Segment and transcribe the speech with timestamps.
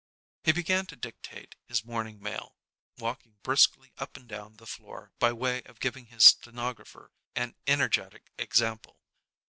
[0.43, 2.55] He began to dictate his morning mail,
[2.97, 8.31] walking briskly up and down the floor by way of giving his stenographer an energetic
[8.35, 8.97] example.